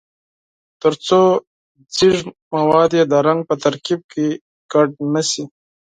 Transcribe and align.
ترڅو 0.81 1.21
ځیږ 1.95 2.17
مواد 2.53 2.91
یې 2.97 3.03
د 3.11 3.13
رنګ 3.27 3.39
په 3.49 3.55
ترکیب 3.63 3.99
کې 4.11 4.25
شامل 4.69 4.91
نه 5.13 5.21
شي. 5.29 5.43